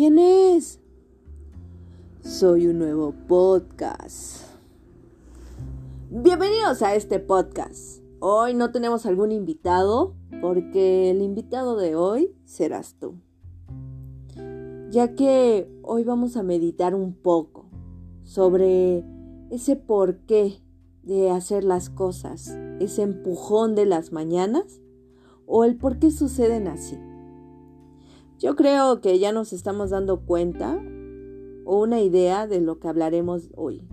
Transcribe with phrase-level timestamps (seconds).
[0.00, 0.80] ¿Quién es?
[2.22, 4.46] Soy un nuevo podcast.
[6.08, 8.02] Bienvenidos a este podcast.
[8.18, 13.16] Hoy no tenemos algún invitado porque el invitado de hoy serás tú.
[14.88, 17.66] Ya que hoy vamos a meditar un poco
[18.22, 19.04] sobre
[19.50, 20.62] ese porqué
[21.02, 24.80] de hacer las cosas, ese empujón de las mañanas
[25.44, 26.96] o el por qué suceden así.
[28.40, 30.82] Yo creo que ya nos estamos dando cuenta
[31.66, 33.86] o una idea de lo que hablaremos hoy.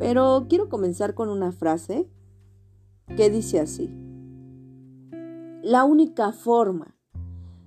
[0.00, 2.10] Pero quiero comenzar con una frase
[3.16, 3.88] que dice así.
[5.62, 6.96] La única forma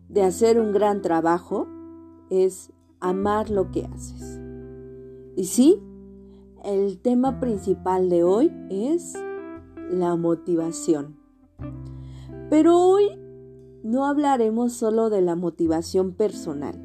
[0.10, 1.68] de hacer un gran trabajo
[2.30, 4.42] es amar lo que haces.
[5.38, 5.82] Y sí,
[6.66, 9.14] el tema principal de hoy es
[9.90, 11.18] la motivación.
[12.50, 13.27] Pero hoy
[13.84, 16.82] no hablaremos solo de la motivación personal.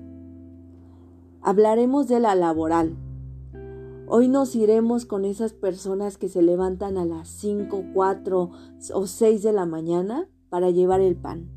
[1.41, 2.97] Hablaremos de la laboral.
[4.07, 8.51] Hoy nos iremos con esas personas que se levantan a las 5, 4
[8.95, 11.51] o 6 de la mañana para llevar el pan.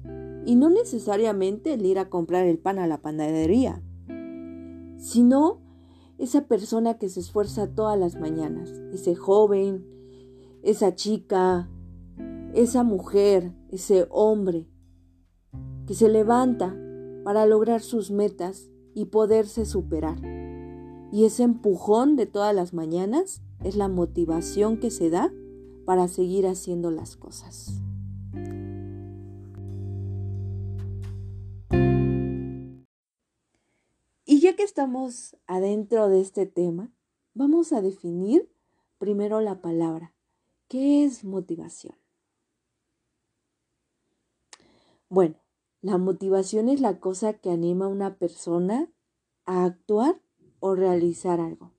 [0.45, 3.83] Y no necesariamente el ir a comprar el pan a la panadería,
[4.97, 5.59] sino
[6.17, 9.85] esa persona que se esfuerza todas las mañanas, ese joven,
[10.63, 11.69] esa chica,
[12.53, 14.67] esa mujer, ese hombre
[15.85, 16.75] que se levanta
[17.23, 20.17] para lograr sus metas y poderse superar.
[21.11, 25.31] Y ese empujón de todas las mañanas es la motivación que se da
[25.85, 27.81] para seguir haciendo las cosas.
[34.27, 36.91] Y ya que estamos adentro de este tema,
[37.33, 38.51] vamos a definir
[38.97, 40.13] primero la palabra.
[40.67, 41.95] ¿Qué es motivación?
[45.09, 45.35] Bueno,
[45.85, 48.91] la motivación es la cosa que anima a una persona
[49.45, 50.19] a actuar
[50.59, 51.73] o realizar algo.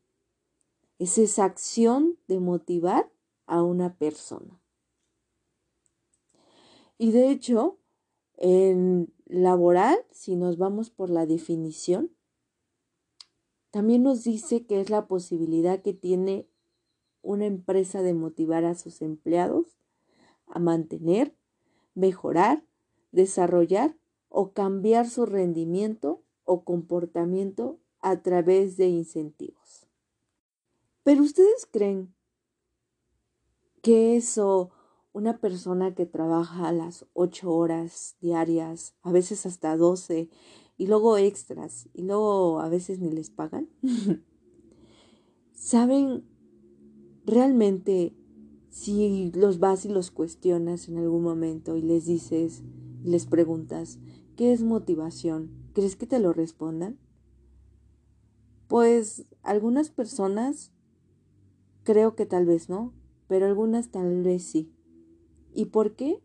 [1.01, 3.11] Es esa acción de motivar
[3.47, 4.63] a una persona.
[6.99, 7.81] Y de hecho,
[8.37, 12.13] en laboral, si nos vamos por la definición,
[13.73, 16.49] también nos dice que es la posibilidad que tiene
[17.23, 19.81] una empresa de motivar a sus empleados
[20.47, 21.37] a mantener,
[21.97, 22.66] mejorar
[23.13, 23.97] desarrollar
[24.29, 29.87] o cambiar su rendimiento o comportamiento a través de incentivos.
[31.03, 32.15] Pero ustedes creen
[33.83, 34.71] que eso,
[35.13, 40.29] una persona que trabaja las 8 horas diarias, a veces hasta 12,
[40.77, 43.69] y luego extras, y luego a veces ni les pagan,
[45.53, 46.25] ¿saben
[47.25, 48.15] realmente
[48.71, 52.63] si los vas y los cuestionas en algún momento y les dices,
[53.07, 53.99] les preguntas,
[54.37, 55.51] ¿qué es motivación?
[55.73, 56.99] ¿Crees que te lo respondan?
[58.69, 60.73] Pues algunas personas
[61.85, 62.93] creo que tal vez no,
[63.29, 64.73] pero algunas tal vez sí.
[65.55, 66.23] ¿Y por qué?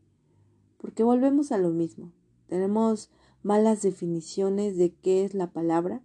[0.77, 2.11] Porque volvemos a lo mismo.
[2.47, 3.11] Tenemos
[3.43, 6.03] malas definiciones de qué es la palabra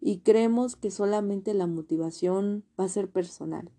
[0.00, 3.70] y creemos que solamente la motivación va a ser personal.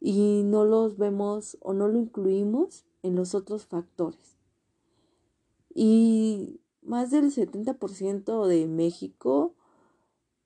[0.00, 4.39] Y no los vemos o no lo incluimos en los otros factores.
[5.72, 9.54] Y más del 70% de México,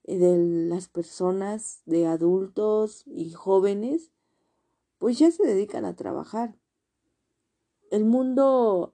[0.03, 0.37] eh, de
[0.69, 4.11] las personas, de adultos y jóvenes,
[4.99, 6.57] pues ya se dedican a trabajar.
[7.91, 8.93] El mundo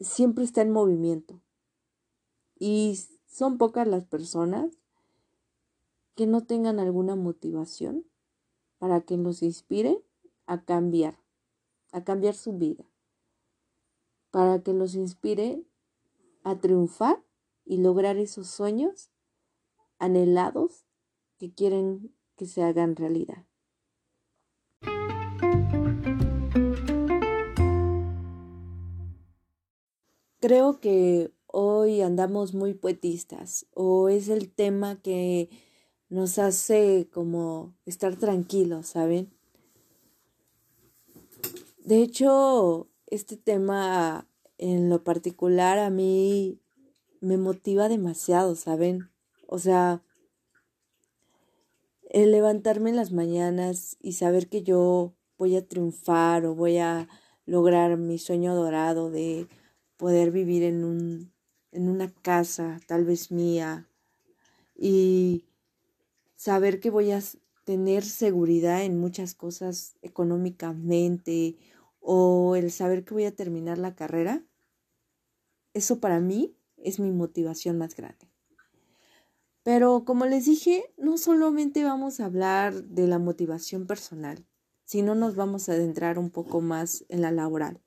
[0.00, 1.40] siempre está en movimiento
[2.58, 4.72] y son pocas las personas
[6.14, 8.04] que no tengan alguna motivación
[8.78, 10.02] para que los inspire
[10.46, 11.18] a cambiar,
[11.92, 12.84] a cambiar su vida
[14.30, 15.64] para que los inspire
[16.44, 17.22] a triunfar
[17.64, 19.10] y lograr esos sueños
[19.98, 20.84] anhelados
[21.38, 23.44] que quieren que se hagan realidad.
[30.40, 35.50] Creo que hoy andamos muy poetistas o es el tema que
[36.08, 39.32] nos hace como estar tranquilos, ¿saben?
[41.84, 44.28] De hecho, este tema
[44.58, 46.60] en lo particular a mí
[47.20, 49.10] me motiva demasiado, ¿saben?
[49.46, 50.02] O sea,
[52.10, 57.08] el levantarme en las mañanas y saber que yo voy a triunfar o voy a
[57.46, 59.46] lograr mi sueño dorado de
[59.96, 61.32] poder vivir en un
[61.70, 63.88] en una casa tal vez mía
[64.74, 65.44] y
[66.34, 67.20] saber que voy a
[67.64, 71.56] tener seguridad en muchas cosas económicamente
[72.10, 74.42] o el saber que voy a terminar la carrera,
[75.74, 78.30] eso para mí es mi motivación más grande.
[79.62, 84.46] Pero como les dije, no solamente vamos a hablar de la motivación personal,
[84.86, 87.82] sino nos vamos a adentrar un poco más en la laboral.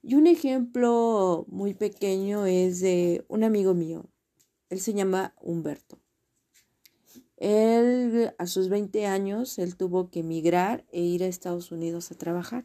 [0.00, 4.08] Y un ejemplo muy pequeño es de un amigo mío.
[4.68, 6.03] Él se llama Humberto.
[7.44, 12.14] Él, a sus 20 años, él tuvo que emigrar e ir a Estados Unidos a
[12.14, 12.64] trabajar.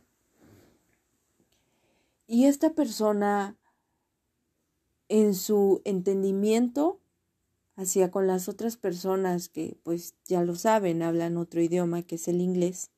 [2.27, 3.57] Y esta persona,
[5.09, 7.01] en su entendimiento
[7.75, 12.29] hacia con las otras personas que, pues ya lo saben, hablan otro idioma que es
[12.29, 12.89] el inglés,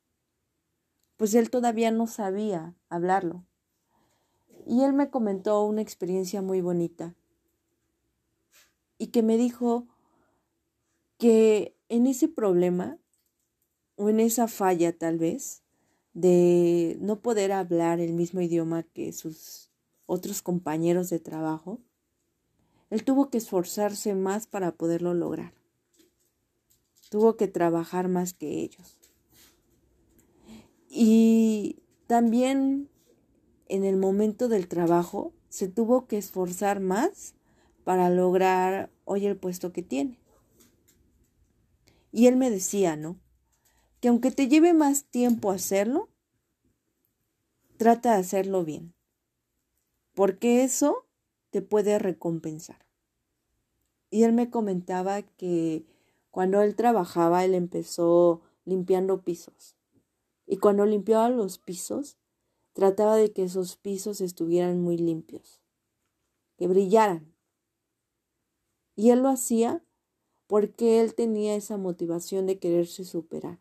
[1.17, 3.43] pues él todavía no sabía hablarlo.
[4.67, 7.15] Y él me comentó una experiencia muy bonita
[8.99, 9.87] y que me dijo
[11.21, 12.97] que en ese problema
[13.95, 15.61] o en esa falla tal vez
[16.15, 19.69] de no poder hablar el mismo idioma que sus
[20.07, 21.79] otros compañeros de trabajo,
[22.89, 25.53] él tuvo que esforzarse más para poderlo lograr.
[27.11, 28.97] Tuvo que trabajar más que ellos.
[30.89, 32.89] Y también
[33.67, 37.35] en el momento del trabajo se tuvo que esforzar más
[37.83, 40.21] para lograr hoy el puesto que tiene.
[42.11, 43.19] Y él me decía, ¿no?
[43.99, 46.09] Que aunque te lleve más tiempo hacerlo,
[47.77, 48.93] trata de hacerlo bien,
[50.13, 51.05] porque eso
[51.49, 52.85] te puede recompensar.
[54.09, 55.85] Y él me comentaba que
[56.31, 59.75] cuando él trabajaba, él empezó limpiando pisos.
[60.45, 62.17] Y cuando limpiaba los pisos,
[62.73, 65.61] trataba de que esos pisos estuvieran muy limpios,
[66.57, 67.33] que brillaran.
[68.95, 69.81] Y él lo hacía
[70.51, 73.57] porque él tenía esa motivación de quererse superar,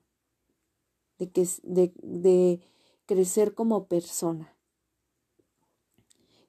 [1.20, 2.60] de, que, de,
[3.06, 4.56] crecer como persona.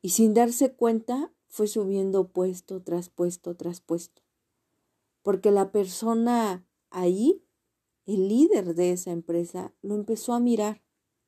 [0.01, 4.23] Y sin darse cuenta, fue subiendo puesto tras puesto tras puesto.
[5.21, 7.43] Porque la persona ahí,
[8.07, 10.81] el líder de esa empresa, lo empezó a mirar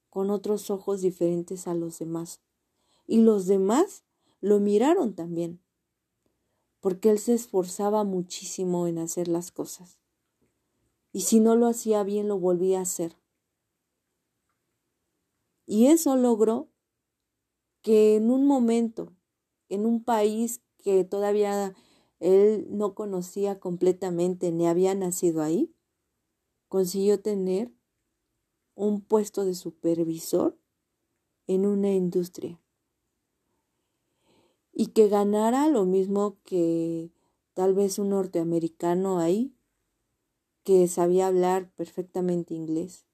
[0.09, 2.41] con otros ojos diferentes a los demás.
[3.05, 4.05] Y los demás
[4.41, 5.59] lo miraron también
[6.83, 10.01] porque él se esforzaba muchísimo en hacer las cosas.
[11.13, 13.17] Y si no lo hacía bien, lo volvía a hacer.
[15.65, 16.67] Y eso logró
[17.83, 19.13] que en un momento,
[19.69, 21.73] en un país que todavía
[22.19, 25.73] él no conocía completamente ni había nacido ahí,
[26.67, 27.71] consiguió tener
[28.75, 30.59] un puesto de supervisor
[31.47, 32.62] en una industria
[34.73, 37.11] y que ganara lo mismo que
[37.53, 39.55] tal vez un norteamericano ahí
[40.63, 43.05] que sabía hablar perfectamente inglés.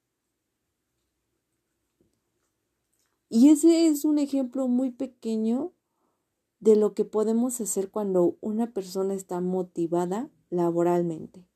[3.30, 5.74] Y ese es un ejemplo muy pequeño
[6.60, 11.49] de lo que podemos hacer cuando una persona está motivada laboralmente.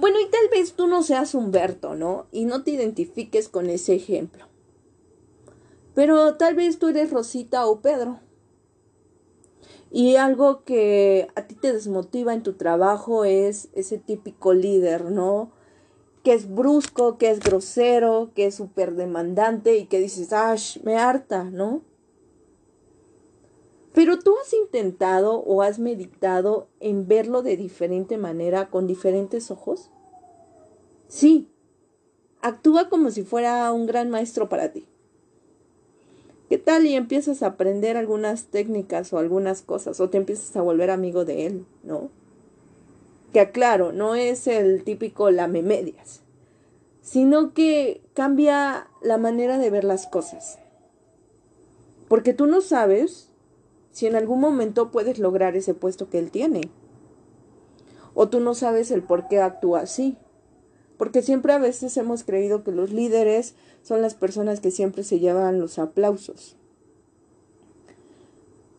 [0.00, 2.26] Bueno, y tal vez tú no seas Humberto, ¿no?
[2.30, 4.46] Y no te identifiques con ese ejemplo.
[5.94, 8.20] Pero tal vez tú eres Rosita o Pedro.
[9.90, 15.50] Y algo que a ti te desmotiva en tu trabajo es ese típico líder, ¿no?
[16.22, 20.78] Que es brusco, que es grosero, que es súper demandante y que dices, ¡ash!
[20.84, 21.82] Me harta, ¿no?
[23.98, 29.90] Pero tú has intentado o has meditado en verlo de diferente manera, con diferentes ojos.
[31.08, 31.50] Sí,
[32.40, 34.86] actúa como si fuera un gran maestro para ti.
[36.48, 40.62] ¿Qué tal y empiezas a aprender algunas técnicas o algunas cosas o te empiezas a
[40.62, 42.08] volver amigo de él, ¿no?
[43.32, 46.22] Que aclaro, no es el típico lame medias,
[47.02, 50.60] sino que cambia la manera de ver las cosas.
[52.06, 53.27] Porque tú no sabes
[53.90, 56.62] si en algún momento puedes lograr ese puesto que él tiene.
[58.14, 60.16] O tú no sabes el por qué actúa así.
[60.96, 65.20] Porque siempre a veces hemos creído que los líderes son las personas que siempre se
[65.20, 66.56] llevan los aplausos.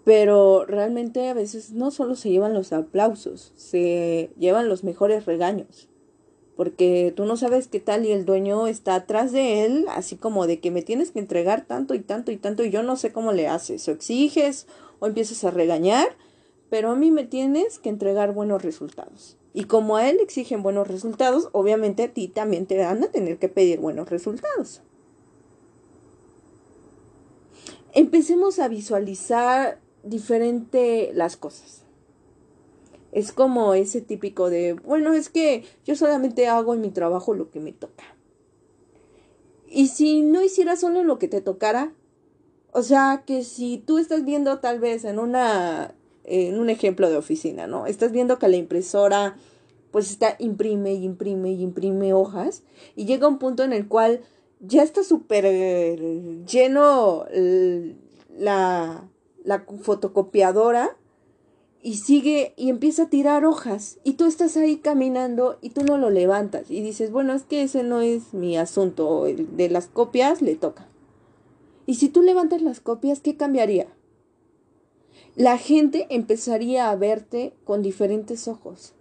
[0.03, 5.89] Pero realmente a veces no solo se llevan los aplausos, se llevan los mejores regaños
[6.59, 10.45] porque tú no sabes qué tal y el dueño está atrás de él, así como
[10.45, 13.13] de que me tienes que entregar tanto y tanto y tanto y yo no sé
[13.13, 14.67] cómo le haces, o exiges
[14.99, 16.15] o empiezas a regañar,
[16.69, 19.37] pero a mí me tienes que entregar buenos resultados.
[19.53, 23.39] Y como a él exigen buenos resultados, obviamente a ti también te van a tener
[23.39, 24.81] que pedir buenos resultados.
[27.93, 31.83] Empecemos a visualizar diferente las cosas.
[33.11, 37.49] Es como ese típico de, bueno, es que yo solamente hago en mi trabajo lo
[37.49, 38.03] que me toca.
[39.67, 41.91] Y si no hicieras solo lo que te tocara,
[42.71, 47.17] o sea, que si tú estás viendo tal vez en una en un ejemplo de
[47.17, 47.87] oficina, ¿no?
[47.87, 49.35] Estás viendo que la impresora
[49.91, 52.63] pues está imprime y imprime y imprime hojas
[52.95, 54.21] y llega un punto en el cual
[54.59, 55.45] ya está súper
[56.45, 57.25] lleno
[58.37, 59.09] la,
[59.43, 60.95] la fotocopiadora
[61.81, 65.97] y sigue y empieza a tirar hojas y tú estás ahí caminando y tú no
[65.97, 69.87] lo levantas y dices, bueno, es que ese no es mi asunto, el de las
[69.87, 70.88] copias le toca.
[71.89, 73.87] Y si tú levantas las copias, ¿qué cambiaría?
[75.35, 78.93] La gente empezaría a verte con diferentes ojos.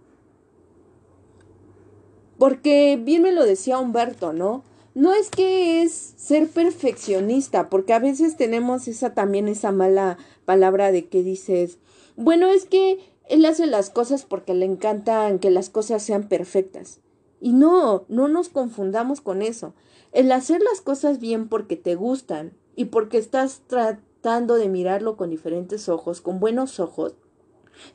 [2.39, 4.65] Porque bien me lo decía Humberto, ¿no?
[4.95, 10.17] No es que es ser perfeccionista, porque a veces tenemos esa también esa mala
[10.47, 11.77] palabra de que dices,
[12.17, 17.01] bueno, es que él hace las cosas porque le encantan que las cosas sean perfectas.
[17.39, 19.75] Y no, no nos confundamos con eso.
[20.13, 25.31] El hacer las cosas bien porque te gustan y porque estás tratando de mirarlo con
[25.31, 27.17] diferentes ojos, con buenos ojos,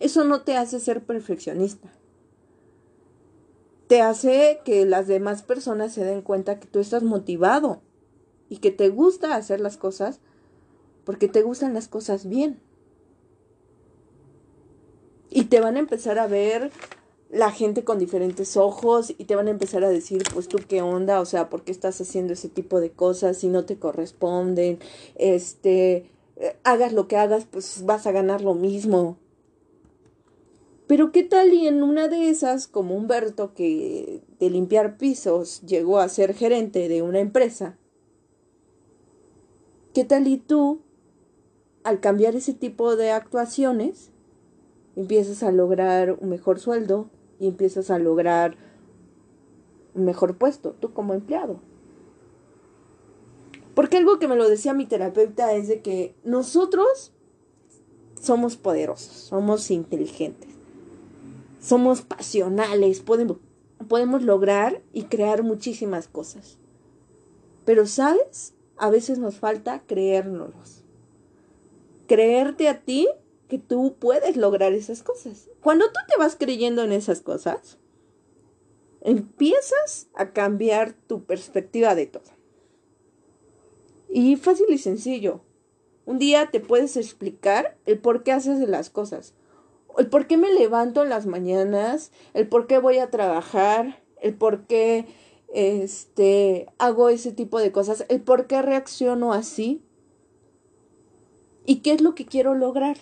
[0.01, 1.89] eso no te hace ser perfeccionista.
[3.87, 7.81] Te hace que las demás personas se den cuenta que tú estás motivado
[8.49, 10.19] y que te gusta hacer las cosas
[11.05, 12.59] porque te gustan las cosas bien.
[15.29, 16.73] Y te van a empezar a ver
[17.33, 20.83] la gente con diferentes ojos y te van a empezar a decir, pues tú qué
[20.83, 24.77] onda, o sea, ¿por qué estás haciendo ese tipo de cosas si no te corresponden?
[25.15, 29.17] Este, eh, hagas lo que hagas, pues vas a ganar lo mismo.
[30.85, 35.97] Pero qué tal y en una de esas, como Humberto, que de limpiar pisos llegó
[35.97, 37.79] a ser gerente de una empresa,
[39.95, 40.81] ¿qué tal y tú,
[41.83, 44.11] al cambiar ese tipo de actuaciones,
[44.95, 47.09] empiezas a lograr un mejor sueldo,
[47.43, 48.55] y empiezas a lograr
[49.93, 51.59] un mejor puesto, tú como empleado.
[53.75, 57.11] Porque algo que me lo decía mi terapeuta es de que nosotros
[58.19, 60.51] somos poderosos, somos inteligentes,
[61.59, 63.37] somos pasionales, podemos,
[63.89, 66.57] podemos lograr y crear muchísimas cosas.
[67.65, 68.53] Pero, ¿sabes?
[68.77, 70.85] A veces nos falta creérnoslos.
[72.07, 73.09] Creerte a ti
[73.57, 75.49] tú puedes lograr esas cosas.
[75.61, 77.77] Cuando tú te vas creyendo en esas cosas,
[79.01, 82.23] empiezas a cambiar tu perspectiva de todo.
[84.09, 85.41] Y fácil y sencillo.
[86.05, 89.33] Un día te puedes explicar el por qué haces las cosas.
[89.97, 94.33] El por qué me levanto en las mañanas, el por qué voy a trabajar, el
[94.33, 95.05] por qué
[95.53, 99.83] este, hago ese tipo de cosas, el por qué reacciono así
[101.65, 102.97] y qué es lo que quiero lograr.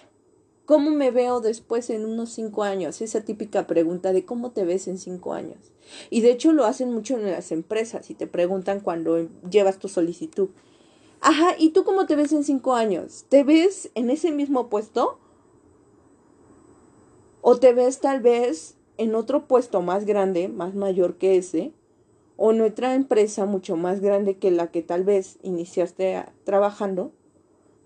[0.66, 3.02] ¿Cómo me veo después en unos cinco años?
[3.02, 5.58] Esa típica pregunta de cómo te ves en cinco años.
[6.10, 9.88] Y de hecho lo hacen mucho en las empresas y te preguntan cuando llevas tu
[9.88, 10.50] solicitud.
[11.20, 13.26] Ajá, ¿y tú cómo te ves en cinco años?
[13.28, 15.20] ¿Te ves en ese mismo puesto?
[17.42, 21.74] ¿O te ves tal vez en otro puesto más grande, más mayor que ese?
[22.38, 27.12] ¿O en otra empresa mucho más grande que la que tal vez iniciaste trabajando?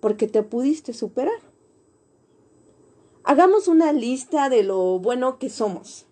[0.02, 1.45] Porque te pudiste superar.
[3.28, 6.06] Hagamos una lista de lo bueno que somos.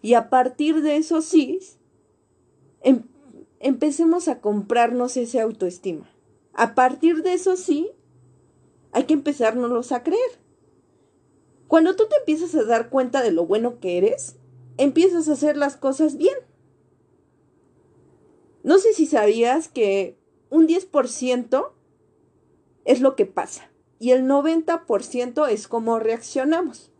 [0.00, 1.60] Y a partir de eso sí,
[2.80, 3.02] em,
[3.58, 6.10] empecemos a comprarnos ese autoestima.
[6.54, 7.90] A partir de eso sí,
[8.90, 10.40] hay que empezárnoslos a creer.
[11.68, 14.36] Cuando tú te empiezas a dar cuenta de lo bueno que eres,
[14.78, 16.36] empiezas a hacer las cosas bien.
[18.62, 20.16] No sé si sabías que
[20.48, 21.74] un 10%
[22.86, 23.69] es lo que pasa
[24.00, 26.90] y el 90% es cómo reaccionamos.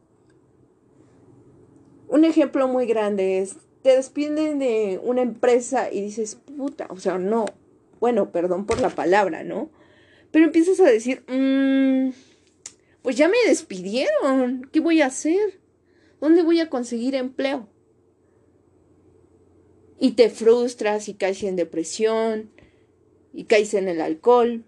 [2.08, 7.16] Un ejemplo muy grande es, te despiden de una empresa y dices, puta, o sea,
[7.16, 7.46] no,
[8.00, 9.70] bueno, perdón por la palabra, ¿no?
[10.30, 12.10] Pero empiezas a decir, mmm,
[13.00, 15.58] pues ya me despidieron, ¿qué voy a hacer?
[16.20, 17.66] ¿Dónde voy a conseguir empleo?
[19.98, 22.50] Y te frustras y caes en depresión
[23.32, 24.64] y caes en el alcohol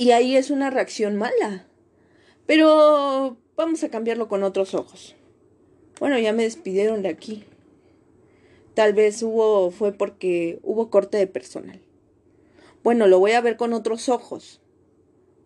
[0.00, 1.66] y ahí es una reacción mala.
[2.46, 5.14] Pero vamos a cambiarlo con otros ojos.
[5.98, 7.44] Bueno, ya me despidieron de aquí.
[8.72, 11.82] Tal vez hubo, fue porque hubo corte de personal.
[12.82, 14.62] Bueno, lo voy a ver con otros ojos.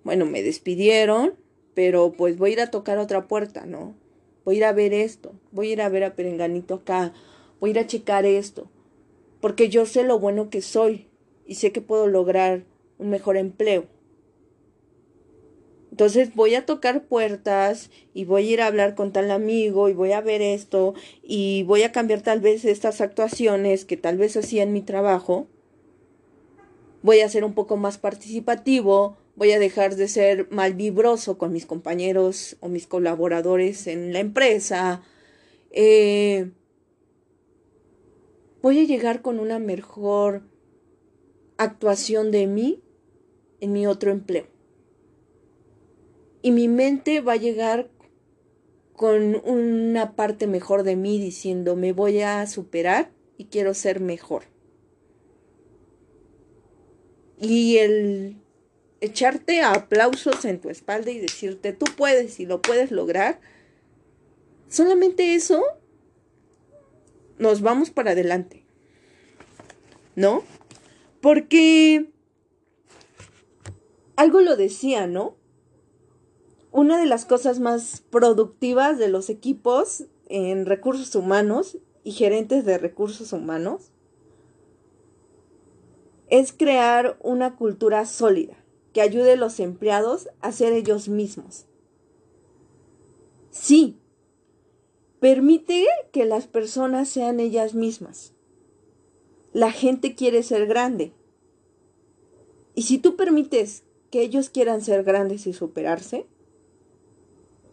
[0.05, 1.35] Bueno, me despidieron,
[1.75, 3.97] pero pues voy a ir a tocar otra puerta, ¿no?
[4.45, 7.13] Voy a ir a ver esto, voy a ir a ver a Perenganito acá,
[7.59, 8.71] voy a ir a checar esto,
[9.41, 11.09] porque yo sé lo bueno que soy
[11.45, 12.63] y sé que puedo lograr
[12.99, 13.93] un mejor empleo.
[15.95, 19.93] Entonces voy a tocar puertas y voy a ir a hablar con tal amigo y
[19.93, 24.37] voy a ver esto y voy a cambiar tal vez estas actuaciones que tal vez
[24.37, 25.47] hacía en mi trabajo
[27.05, 31.53] voy a ser un poco más participativo, voy a dejar de ser mal vibroso con
[31.53, 35.01] mis compañeros o mis colaboradores en la empresa.
[35.71, 36.51] Eh,
[38.63, 40.43] voy a llegar con una mejor
[41.57, 42.83] actuación de mí
[43.61, 44.54] en mi otro empleo.
[46.45, 47.89] Y mi mente va a llegar
[48.93, 54.43] con una parte mejor de mí diciendo, me voy a superar y quiero ser mejor.
[57.41, 58.37] Y el
[59.01, 63.41] echarte aplausos en tu espalda y decirte, tú puedes y lo puedes lograr,
[64.69, 65.65] solamente eso
[67.39, 68.67] nos vamos para adelante.
[70.15, 70.45] ¿No?
[71.23, 72.11] Porque
[74.17, 75.43] algo lo decía, ¿no?
[76.75, 82.78] Una de las cosas más productivas de los equipos en recursos humanos y gerentes de
[82.78, 83.93] recursos humanos
[86.31, 88.57] es crear una cultura sólida
[88.93, 91.66] que ayude a los empleados a ser ellos mismos.
[93.52, 94.00] Sí,
[95.21, 98.33] permite que las personas sean ellas mismas.
[99.52, 101.12] La gente quiere ser grande.
[102.75, 106.26] Y si tú permites que ellos quieran ser grandes y superarse,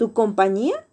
[0.02, 0.88] tu compañía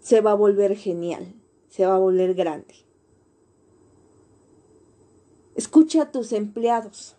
[0.00, 1.34] se va a volver genial,
[1.68, 2.74] se va a volver grande.
[5.54, 7.16] Escucha a tus empleados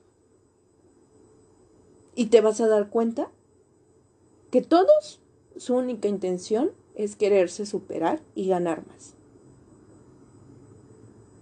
[2.16, 3.30] y te vas a dar cuenta
[4.50, 5.22] que todos
[5.56, 9.14] su única intención es quererse superar y ganar más.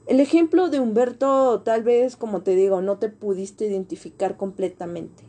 [0.05, 5.24] El ejemplo de Humberto tal vez, como te digo, no te pudiste identificar completamente.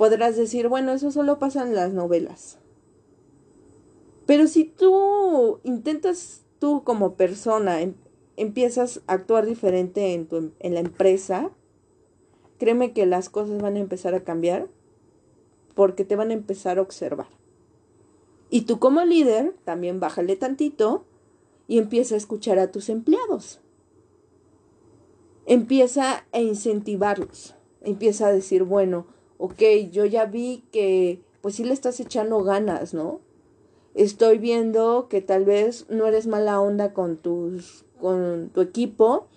[0.00, 2.56] Podrás decir, bueno, eso solo pasa en las novelas.
[4.24, 7.80] Pero si tú intentas tú como persona
[8.38, 11.50] empiezas a actuar diferente en, tu, em, en la empresa,
[12.56, 14.68] créeme que las cosas van a empezar a cambiar
[15.74, 17.28] porque te van a empezar a observar.
[18.48, 21.04] Y tú como líder, también bájale tantito
[21.68, 23.60] y empieza a escuchar a tus empleados.
[25.44, 27.54] Empieza a incentivarlos.
[27.82, 32.92] Empieza a decir, bueno, ok, yo ya vi que pues sí le estás echando ganas,
[32.92, 33.20] ¿no?
[33.94, 39.28] Estoy viendo que tal vez no eres mala onda con tus con tu equipo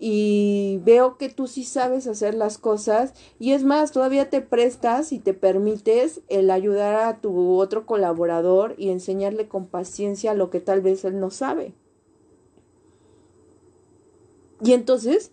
[0.00, 5.12] y veo que tú sí sabes hacer las cosas y es más, todavía te prestas
[5.12, 10.60] y te permites el ayudar a tu otro colaborador y enseñarle con paciencia lo que
[10.60, 11.74] tal vez él no sabe.
[14.62, 15.30] Y entonces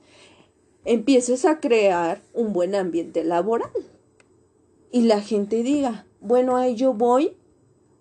[0.83, 3.71] empieces a crear un buen ambiente laboral.
[4.91, 7.37] Y la gente diga, bueno, ahí yo voy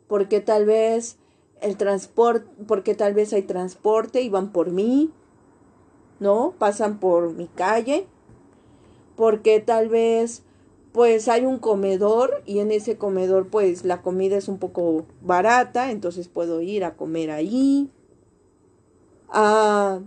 [0.07, 1.18] porque tal vez
[1.61, 5.11] el transporte, porque tal vez hay transporte y van por mí,
[6.20, 6.55] ¿no?
[6.59, 8.07] Pasan por mi calle,
[9.16, 10.42] porque tal vez
[10.92, 15.90] pues hay un comedor y en ese comedor pues la comida es un poco barata,
[15.90, 17.90] entonces puedo ir a comer ahí.
[19.29, 20.01] Ah,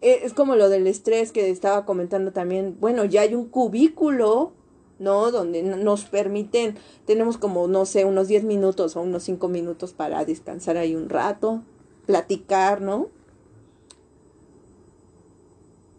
[0.00, 2.76] e, es como lo del estrés que estaba comentando también.
[2.78, 4.52] Bueno, ya hay un cubículo
[4.98, 5.30] ¿no?
[5.30, 10.24] Donde nos permiten, tenemos como, no sé, unos 10 minutos o unos 5 minutos para
[10.24, 11.62] descansar ahí un rato,
[12.06, 13.08] platicar, ¿no?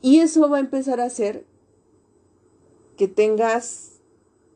[0.02, 1.46] Y eso va a empezar a hacer
[2.98, 4.02] que tengas,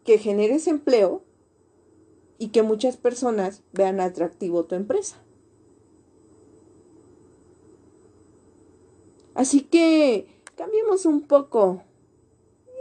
[0.03, 1.23] que generes empleo
[2.37, 5.17] y que muchas personas vean atractivo tu empresa.
[9.33, 11.83] Así que cambiemos un poco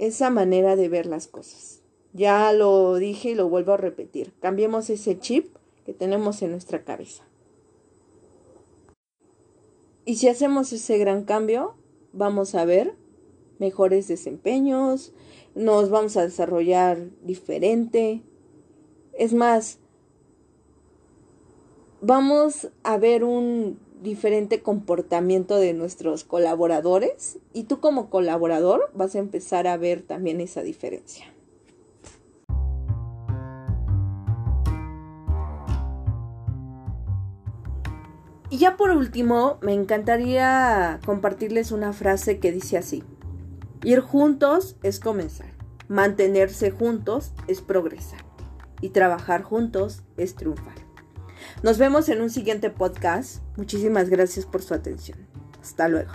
[0.07, 1.81] esa manera de ver las cosas.
[2.13, 4.33] Ya lo dije y lo vuelvo a repetir.
[4.41, 7.23] Cambiemos ese chip que tenemos en nuestra cabeza.
[10.05, 11.77] Y si hacemos ese gran cambio,
[12.13, 12.97] vamos a ver
[13.61, 15.13] mejores desempeños,
[15.55, 18.23] nos vamos a desarrollar diferente.
[19.13, 19.79] Es más,
[22.01, 29.19] vamos a ver un diferente comportamiento de nuestros colaboradores y tú como colaborador vas a
[29.19, 31.27] empezar a ver también esa diferencia.
[38.53, 43.03] Y ya por último, me encantaría compartirles una frase que dice así.
[43.83, 45.47] Ir juntos es comenzar.
[45.89, 48.21] Mantenerse juntos es progresar.
[48.83, 50.75] Y trabajar juntos es triunfar.
[51.63, 53.42] Nos vemos en un siguiente podcast.
[53.57, 55.19] Muchísimas gracias por su atención.
[55.61, 56.13] Hasta luego.